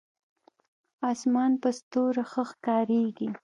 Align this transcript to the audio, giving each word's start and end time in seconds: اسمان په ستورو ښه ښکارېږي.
اسمان 1.11 1.51
په 1.61 1.69
ستورو 1.77 2.23
ښه 2.31 2.43
ښکارېږي. 2.49 3.29